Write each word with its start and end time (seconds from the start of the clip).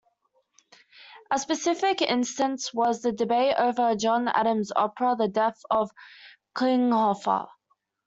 A 1.29 1.37
specific 1.37 2.01
instance 2.01 2.73
was 2.73 3.03
the 3.03 3.11
debate 3.11 3.53
over 3.59 3.95
John 3.95 4.29
Adams's 4.29 4.73
opera 4.75 5.15
"The 5.15 5.27
Death 5.27 5.61
of 5.69 5.91
Klinghoffer". 6.55 7.47